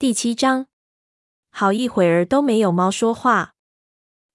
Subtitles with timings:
[0.00, 0.66] 第七章，
[1.50, 3.54] 好一会儿都没有猫说话，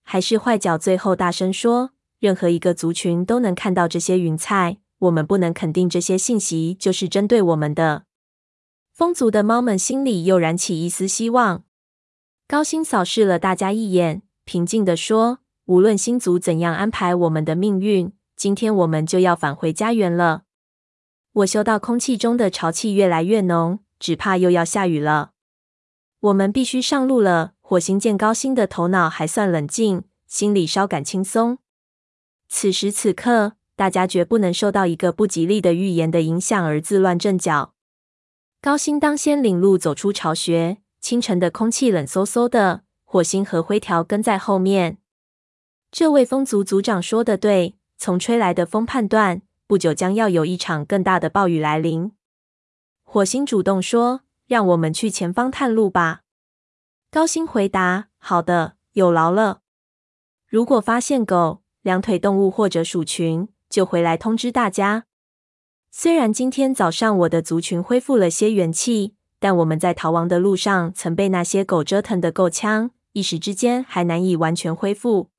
[0.03, 8.03] 还是坏脚最后大声说：“任何一个族群都能看到这些云彩，我们不能肯定这些信息就是针对我们的。”
[8.91, 11.63] 风族的猫们心里又燃起一丝希望。
[12.45, 20.43] 高星扫视了大家一眼，平静地说：“无论星族怎样安排我们的命运，今天我们就要返回家园了。”
[21.31, 25.31] 我嗅到空气中的潮气越来越浓，只怕又要下雨了。
[26.23, 27.53] 我们必须上路了。
[27.59, 31.57] 火星见高星的头脑还算冷静，心里稍感轻松。
[32.47, 37.73] 此时此刻，大家绝不能受到一个不吉利的预言的影响而自乱阵脚。
[38.61, 42.83] 高星当先领路走出巢穴，清晨的空气冷飕飕的。
[43.03, 44.99] 火星和灰条跟在后面。
[45.91, 52.13] 这位风族族长说的对，从吹来的风判断，不久将要有一场更大的暴雨来临。
[53.03, 56.21] 火星主动说：“让我们去前方探路吧。”
[57.11, 59.61] 高星回答：“好的，有劳了。
[60.47, 65.05] 如果发现狗、两腿动物或者鼠群，就回来通知大家。
[65.91, 75.29] 虽然今天早上我的族群恢复了些元气，但我们在逃亡的路上曾被那些狗折腾得够呛，一时之间还难以完全恢复。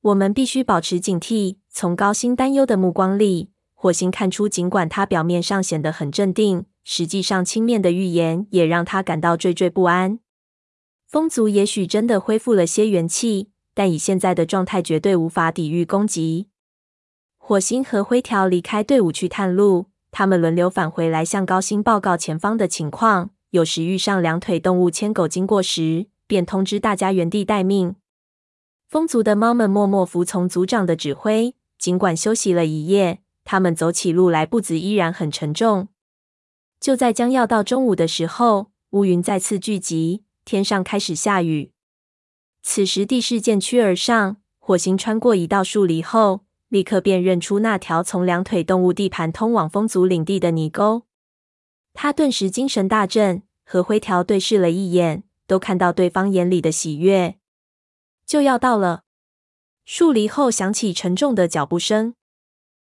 [0.00, 10.20] 我们必须保持警惕。”从高星担忧的目光里，火星看出，尽管他表面上显得很镇定，实际上轻蔑的预言也让他感到惴惴不安。
[11.06, 16.46] 风族也许真的恢复了些元气，但以现在的状态，绝对无法抵御攻击。
[17.36, 23.28] 火星和灰条离开队伍去探路，他们轮流返回来向高星报告前方的情况。
[23.50, 27.96] 有时遇上两腿动物牵狗经过时，便通知大家原地待命。
[28.88, 31.54] 风族的猫们默默服从族长的指挥。
[31.78, 35.88] 尽管休息了一夜，他们走起路来步子依然很沉重。
[36.80, 41.72] 就在将要到中午的时候，乌云再次聚集，天上开始下雨。
[42.62, 51.02] 此时地势渐趋而上，火星穿过一道树篱后，立刻辨认出那条从两腿动物地盘通往风族领地的泥沟。
[51.94, 57.36] 他顿时精神大振，和灰条对视了一眼，都看到对方眼里的喜悦。
[58.24, 59.04] 就要到了。
[59.84, 62.14] 树篱后响起沉重的脚步声，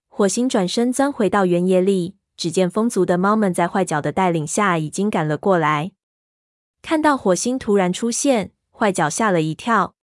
[0.09, 5.93] 火星转身钻回到原野里，只见风族的猫们在坏脚的带领下已经赶了过来。
[6.83, 9.95] 看到火星突然出现，坏脚吓了一跳。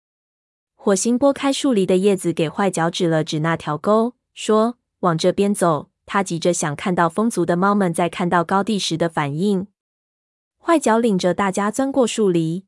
[0.74, 9.68] 火星拨开树篱的叶子，给坏脚指了指那条沟，说：“往这边走。”他急着想看到风族的猫们在看到高地时的反应。
[10.58, 12.66] 坏脚领着大家钻过树篱，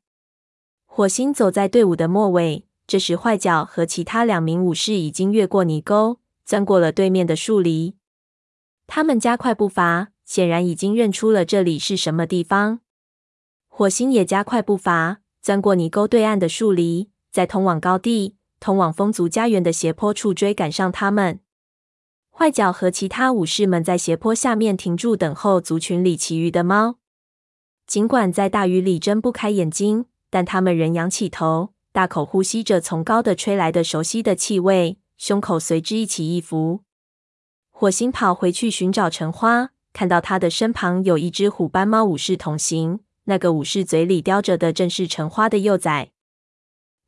[0.85, 2.65] 火星走在队伍的末尾。
[2.87, 7.95] 这时，坏脚和其他两名武士已经越过泥沟，钻过了对面的树篱。
[8.87, 12.79] 他们加快步伐，显然已经认出了这里是什么地方。
[13.67, 21.41] 火星也加快步伐，钻过泥沟对岸的树篱，在通往高地、通往风族家园的斜坡处追赶上他们。
[22.31, 26.95] 坏脚和其他武士们在斜坡下面停住，等候族群里其余的猫。
[27.85, 31.73] 尽管在大雨里睁不开眼睛，但他们仍仰起头。
[31.91, 36.84] 大口呼吸着从高的吹来的熟悉的气味，胸口随之一起一伏。
[37.77, 43.01] 火星跑回去寻找橙花，看到他的身旁有一只虎斑猫武士同行。
[43.25, 46.11] 那个武士嘴里叼着的正是橙花的幼崽。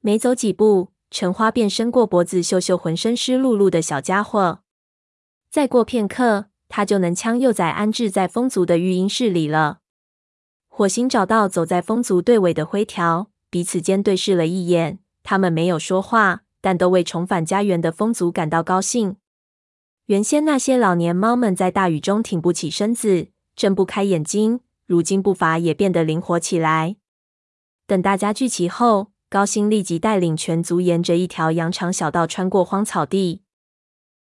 [0.01, 4.59] 没走几步，橙花便伸过脖子嗅嗅浑身湿漉漉的小家伙。
[5.49, 9.79] 再过片刻，他就能将幼崽安置在风族的育婴室里了。
[10.67, 13.29] 火星找到走在风族队尾的灰条。
[13.49, 19.15] 彼此间对视了一眼，他们没有说话，但都为重返家园的风族感到高兴。
[20.07, 26.95] 原先那些老年猫们在大雨中挺不起身子，睁不开眼睛，如今步伐也变得灵活起来。
[27.85, 33.41] 等大家聚齐后，高星立即带领全族沿着一条羊肠小道穿过荒草地。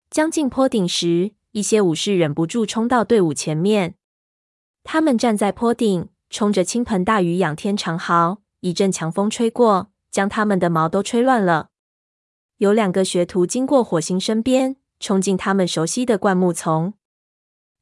[0.09, 3.94] 将近坡顶时，一些武士忍不住冲到队伍前面。
[4.84, 8.41] 他们站在坡顶，冲着倾盆大雨仰天长嚎。
[8.62, 11.69] 一阵强风吹过，将他们的毛都吹乱了。
[12.57, 16.94] 有两个学徒经过火星身边，冲进他们熟悉的灌木丛。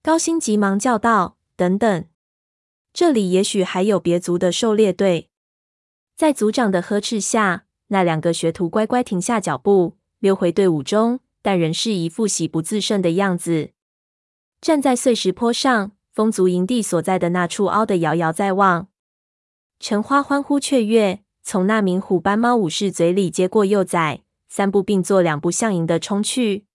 [0.02, 2.06] 高星急忙叫道：“等等，
[2.92, 5.30] 这里也许还有别族的狩猎队。”
[6.16, 13.72] 在族长的呵斥下，那两个学徒乖乖停下脚步，溜回队伍中，但仍是一副喜不自胜的样子。
[14.62, 18.88] 站在碎石坡上，风族营地所在的那处凹的遥遥在望。
[19.80, 26.66] 橙花欢呼雀跃，从那名虎斑猫武士嘴里接过幼崽，三步并作两步向营地冲去。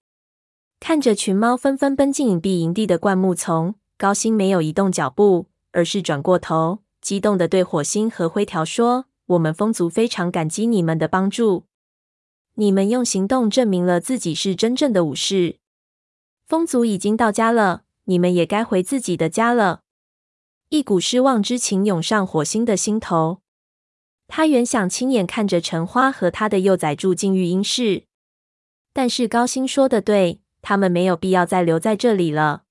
[0.81, 11.65] 看着群猫纷纷奔进隐蔽营地的灌木丛，高星没有移动脚步，而是转过头，激动的对火星和灰条说：“我们风族非常感激你们的帮助，
[12.55, 15.59] 你们用行动证明了自己是真正的武士。
[16.47, 19.83] 风族已经到家了，你们也该回自己的家了。”
[20.71, 23.41] 一股失望之情涌上火星的心头。
[24.27, 28.05] 他原想亲眼看着橙花和他的幼崽住进育婴室，
[28.93, 32.65] 但是高星说的对，他们没有必要再留在这里了。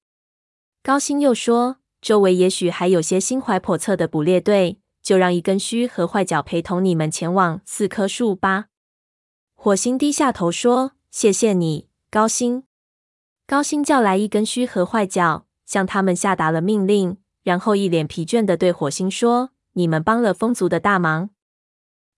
[0.84, 8.66] 高星又说，周围也许还有些心怀叵测的捕猎队，就让一根须和坏脚陪同你们前往四棵树吧。
[9.56, 12.66] 火星低下头说：“谢谢你，高星。”
[13.48, 21.32] 高星叫来一根须和坏脚，向他们下达了命令，然后一脸疲倦的对火星说：“你们帮了风族的大忙。”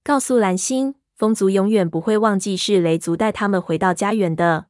[0.03, 4.65] 告诉蓝星，风族永远不会忘记是雷族带他们回到家园的。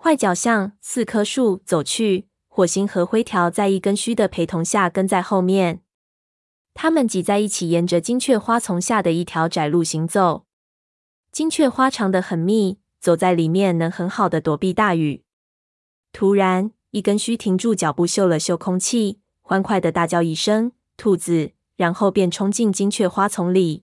[0.00, 5.82] 坏脚向四棵树走去，火星和灰条在一根须的陪同下跟在后面。
[6.72, 10.44] 他们挤在一起，沿着金雀花丛下的一条窄路行走。
[11.32, 15.24] 金雀花长得很密，走在里面能很好的躲避大雨。
[16.12, 23.82] 突然，一根须停住脚步，嗅了嗅空气，欢快的大叫一声“兔子”，然后便冲进金雀花丛里。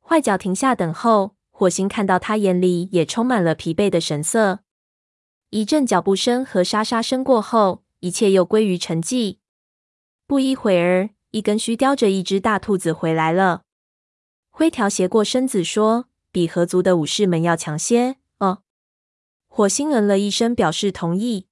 [0.00, 4.60] 坏脚停下等候，火星看到他眼里也充满了疲惫的神色。
[5.56, 9.38] 一阵脚步声和沙沙声过后，一切又归于沉寂。
[10.26, 13.62] 不一会儿，一根须叼着一只大兔子回来了。
[14.50, 18.58] 灰条斜过身子说：“比河族的武士们要强些。”哦，
[19.48, 21.46] 火星嗯了一声，表示同意。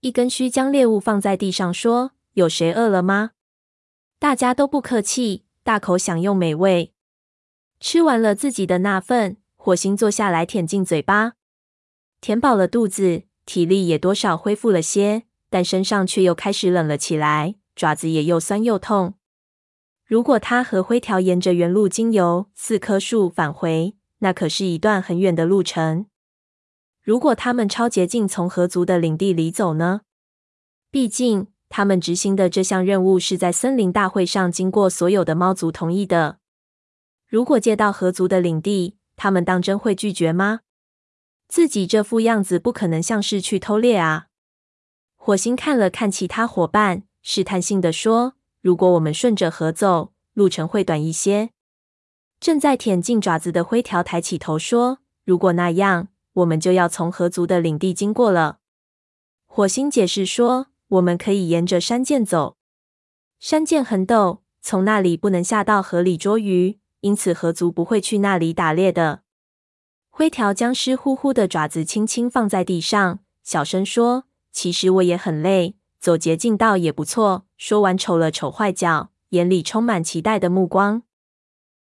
[0.00, 3.30] 一根须将猎物放在地上，说：“有谁饿了吗？”
[4.18, 6.92] 大家都不客气，大口享用美味。
[7.78, 11.34] 吃完了自己的那份，火星坐下来舔进嘴巴，
[12.22, 19.14] 填饱了肚子，体力也多少恢复了些，但身上却又开始冷了起来，爪子也又酸又痛。
[20.06, 26.06] 如果他和灰条沿着原路经由四棵树返回，那可是一段很远的路程。
[27.02, 30.02] 如果他们超捷径从河族的领地里走呢？
[30.92, 36.38] 毕竟他们执行的这项任务是在森林大会上经过所有的猫族同意的。
[37.26, 40.60] 如果借到河族的领地，他们当真会拒绝吗？
[41.52, 44.28] 自己这副样子不可能像是去偷猎啊！
[45.16, 51.50] 火星看了看其他伙伴，试探性的说：“如果我们顺着河走，路程会短一些。”
[52.40, 58.60] 正在舔进爪子的灰条抬起头说：“如果那样，我们就要从河族的领地经过了。”
[59.44, 62.56] 火星解释说：“我们可以沿着山涧走，
[63.38, 69.24] 山涧很陡，从那里不能下到河里捉鱼。”因此，河族不会去那里打猎的。
[70.14, 81.02] 灰条将湿乎乎的爪子轻轻放在地上，小声说：“其实我也很累，走捷径倒也不错。”说完，瞅了瞅坏脚，眼里充满期待的目光。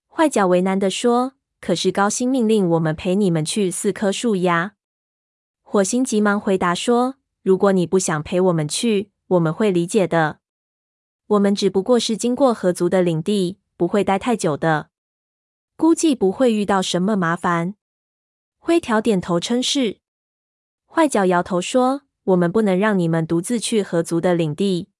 [0.07, 4.75] 坏脚为难地说：“可是高星命令我们陪你们去四棵树呀。”
[5.65, 10.41] 火星急忙回答说：“如果你不想陪我们去，我们会理解的。
[11.29, 14.91] 我们只不过是经过河族的领地，不会待太久的。”
[15.79, 17.75] 估计不会遇到什么麻烦。
[18.69, 19.97] 灰条点头称是。
[20.85, 24.91] 坏脚摇头说：“我们不能让你们独自去河族的领地。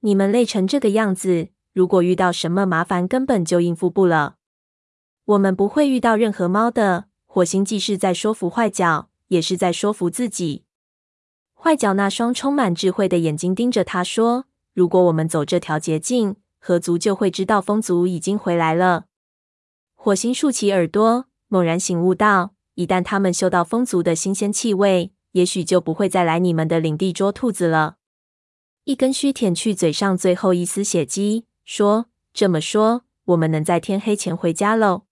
[0.00, 4.36] 你们累成这个样子，如果遇到什么麻烦，根本就应付不了。
[5.26, 10.64] 我们不会遇到任何猫的。”火星既是在说服坏脚，也是在说服自己。
[11.52, 19.04] 坏脚那双充满智慧的眼睛盯着他说：“如果我们走这条捷径，河族就会知道风族已经回来了。”
[19.94, 27.96] 火星竖起耳朵，猛然醒悟到：一旦他们嗅到风族的新鲜气味，也许就不会再来你们的领地捉兔子了。
[28.84, 35.02] 一根须舔去嘴上最后一丝血迹，说：“这么说，我们能在天黑前回家喽？”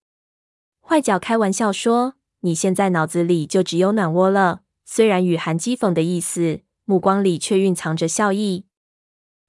[0.81, 8.67] 坏脚开玩笑说：“你现在脑子里就只有暖窝了。”虽然语含讥讽的意思，目光里却蕴藏着笑意。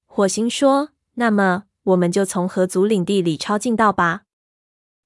[0.07, 4.23] 火星说：“那么，我们就从河族领地里抄近道吧。”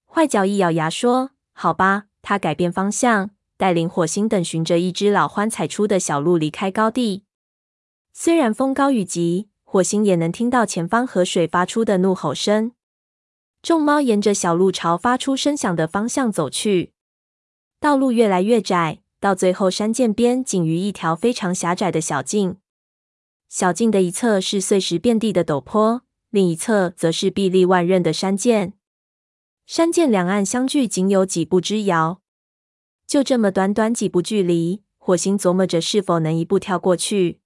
[0.08, 7.24] 坏脚一咬牙说：“好吧。”他改变方向，带领火星等循着一只老獾踩出的小路离开高地。
[8.14, 12.74] 虽然风高雨急，火星也能听到前方河水发出的怒吼声。
[13.62, 16.94] 众猫沿着小路朝发出声响的方向走去。
[17.80, 22.58] 道路越来越窄，到最后山涧边仅余一条非常狭窄的小径。
[23.48, 28.74] 小径的一侧是碎石遍地的陡坡，另一侧则是壁立万仞的山涧。
[29.74, 32.20] 山涧两岸相距仅有几步之遥，
[33.08, 37.40] 就这么短短几步距离，火星琢磨着是否能一步跳过去。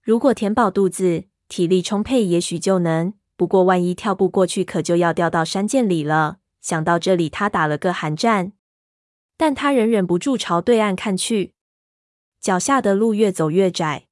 [0.00, 6.38] 如果填饱肚子，体力充沛，也许就能；不过万一跳不过去，可就要掉到山涧里了。
[6.62, 8.54] 想到这里，他打了个寒战，
[9.36, 11.52] 但他仍忍不住朝对岸看去。
[12.40, 14.06] 脚下的路越走越窄，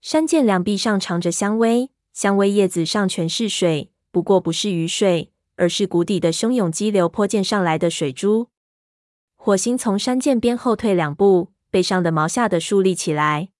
[0.00, 5.29] 山涧两壁上长着香薇，香薇叶子上全是水，不过不是雨水，
[5.60, 8.48] 而是谷底的汹涌激流泼溅上来的水珠。
[9.36, 13.50] 火星从山涧边后退两步，背上的毛吓得竖立起来。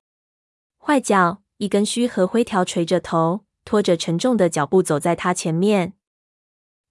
[0.79, 5.93] 坏脚，一根须和灰条垂着头，拖着沉重的脚步走在他前面。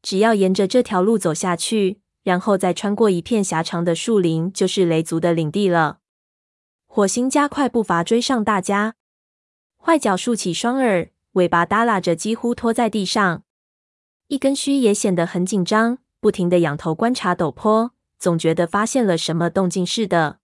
[0.04, 6.02] 只要沿着这条路走下去，然后再穿过一片狭长的树林，就是雷族的领地了。
[6.86, 8.94] 火星加快步伐追上大家。
[9.78, 13.44] 坏脚竖起双耳，尾巴耷拉着，几乎拖在地上。
[14.30, 20.38] 一根须也显得很紧张，不停地仰头观察陡坡，总觉得发现了什么动静似的。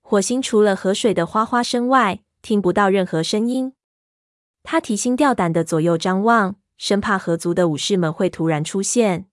[0.00, 3.74] 火星除了河水的哗哗声外，听不到任何声音。
[4.62, 6.56] 他提心吊胆地左右张望。
[6.76, 9.26] 生怕河族的武士们会突然出现。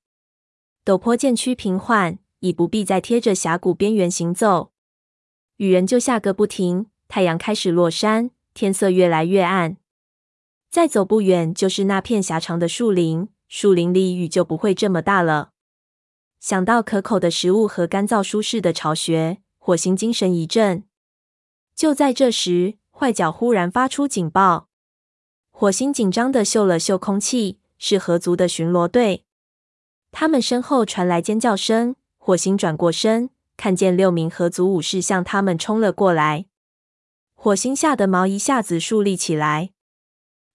[0.85, 4.71] 陡坡渐趋平缓，已不必再贴着峡谷边缘行走。
[5.57, 9.77] 雨仍旧下个不停，太阳开始落山，天色越来越暗。
[10.69, 13.27] 再走不远，就是那片狭长的树林。
[13.53, 15.51] 树林里雨就不会这么大了。
[16.39, 20.85] 想到可口的食物和干燥舒适的巢穴，火星精神一振。
[21.75, 24.69] 就在这时，坏脚忽然发出警报。
[25.49, 29.25] 火星紧张的嗅了嗅空气，是河族的巡逻队。
[30.13, 31.97] 他们身后传来尖叫声。
[32.17, 36.45] 火星转过身，看见六名河族武士向他们冲了过来。
[37.33, 39.71] 火星吓得毛一下子竖立起来。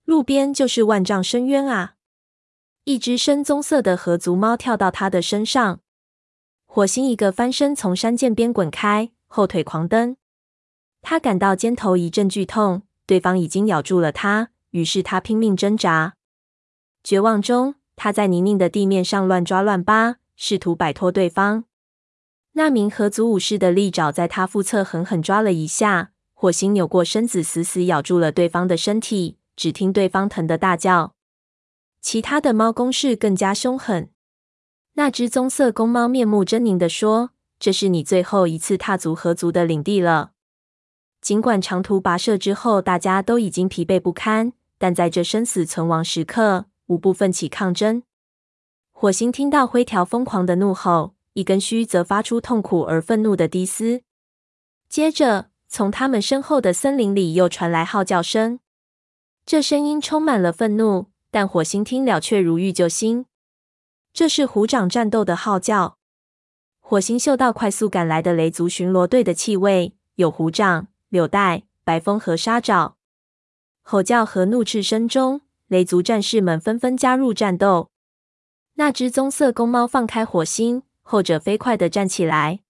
[0.06, 1.95] 路边就是万丈深渊啊！
[2.88, 5.80] 一只深棕色的河族猫跳到他的身上。
[6.66, 10.16] 火星一个翻身从山涧边滚开，后腿狂蹬。
[11.02, 14.50] 他感到肩头一阵剧痛，对方已经咬住了他。
[14.70, 16.14] 于是他拼命挣扎，
[17.02, 21.64] 绝望中，他在泥泞的地面上乱抓乱扒，试图摆脱对方。
[22.52, 31.15] 那名河族武士的利爪在他腹侧狠狠抓了一下，火星扭过身子，死死咬住了对方的身体，只听对方疼得大叫。
[32.06, 34.10] 其他的猫攻势更加凶狠。
[34.92, 40.30] 那只棕色公猫面目狰狞地说：“这是你最后一次踏足河族的领地了。”
[41.20, 44.52] 尽管长途跋涉之后，大家都已经疲惫不堪。
[44.78, 48.04] 但在这生死存亡时刻，无不奋起抗争。
[48.92, 54.02] 火星听到灰条疯狂的怒吼，一根须则发出痛苦而愤怒的低嘶。
[54.88, 58.60] 接着，从他们身后的森林里又传来号叫声，
[59.44, 61.06] 这声音充满了愤怒，
[61.36, 63.26] 但火星听了却如遇救星。
[64.14, 65.98] 这是虎掌战斗的号叫。
[66.80, 72.96] 火星嗅到快速赶来的雷族巡逻队的气味，有虎掌、柳带、白风和沙爪。
[73.82, 77.90] 吼叫和怒斥声中，雷族战士们纷纷加入战斗。
[78.76, 82.60] 那只棕色公猫放开火星，后者飞快地站起来。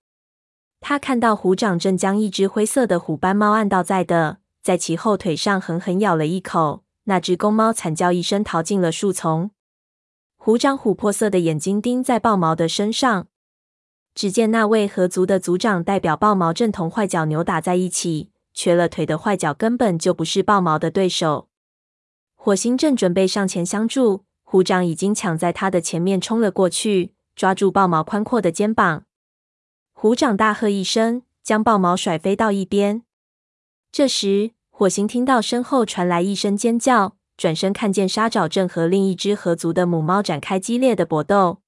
[0.81, 6.83] 他看到虎掌正将一只灰色的虎斑猫按倒在的，在其后腿上狠狠咬了一口。
[7.09, 9.51] 那只公猫惨叫一声，逃进了树丛。
[10.37, 13.27] 虎掌琥珀色的眼睛盯在豹毛的身上。
[14.15, 18.31] 只见那位河族的族长代表豹毛，正同坏脚扭打在一起。
[18.55, 21.49] 瘸了腿的坏脚根本就不是豹毛的对手。
[22.35, 29.05] 火星正准备上前相助，虎掌已经抢在他的前面冲了过去，抓住豹毛宽阔的肩膀。
[29.93, 33.03] 虎掌大喝一声，将豹毛甩飞到一边。
[33.93, 41.63] 这时，火星听到身后传来一声尖叫，转身看见沙爪正和另一只河族的母猫展开激烈的搏斗。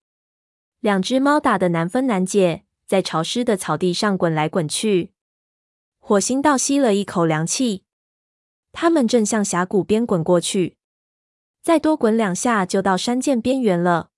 [0.80, 5.12] 两只猫打得难分难解，在潮湿的草地上滚来滚去。
[5.98, 7.84] 火星倒吸了一口凉气，
[8.72, 10.76] 他们正向峡谷边滚过去，
[11.62, 14.10] 再多滚两下就到山涧边缘了。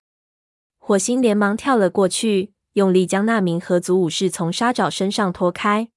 [0.78, 5.90] 火星连忙跳了过去，用力将那名河族武士从沙爪身上拖开。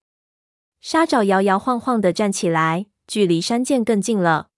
[0.85, 4.49] 沙爪摇摇晃晃地站起来，距离山涧更近了。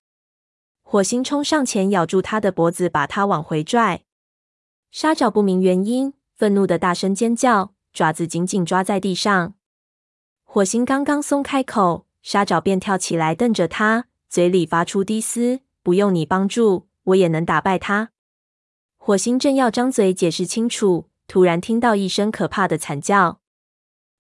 [0.82, 4.06] 火星冲上前咬住他的脖子，把他往回拽。
[4.90, 9.54] 沙爪不明原因，愤怒地大声尖叫，爪子紧紧抓在地上。
[10.44, 18.10] 火星刚刚松开口，沙爪便跳起来瞪着他，嘴里发出低嘶：“不用你帮助，我也能打败他。”
[18.98, 23.42] 火星正要张嘴解释清楚，突然听到一声可怕的惨叫。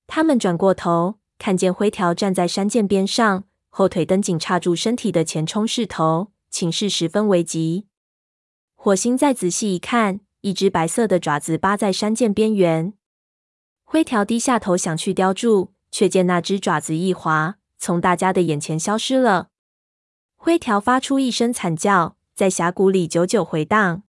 [0.05, 7.87] 他们转过头，看见灰条站在山涧边上，后腿蹬紧插住身体的前冲势头，情势十分危急。
[8.75, 12.93] 火星再仔细一看，一只白色的爪子扒在山涧边缘。
[13.83, 15.75] 灰条低下头想去叼住。
[15.91, 19.47] 却见那只爪子一滑，从大家的眼前消失了。
[20.35, 24.03] 灰条发出一声惨叫，在峡谷里久久回荡。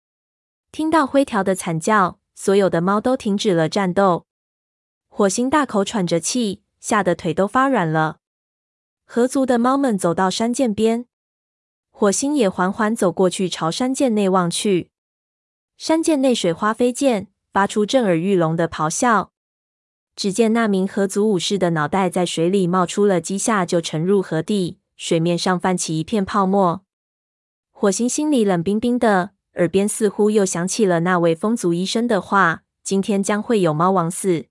[0.71, 4.26] 听到灰条的惨叫，所有的猫都停止了战斗。
[5.09, 8.19] 火星大口喘着气，吓得腿都发软了。
[9.07, 11.07] 河族的猫们走到山涧边，
[11.91, 14.91] 火星也缓缓走过去，朝山涧内望去。
[15.77, 19.31] 山涧内水花飞溅，发出震耳欲聋的咆哮。
[20.17, 26.83] 只见那名河族武士的脑袋在水里冒出了几下，就沉入河底，水面上泛起一片泡沫。
[27.71, 34.47] 火星心里冷冰冰的，耳边似乎又响起了那位风族医生的话：“今天将会有猫王死。”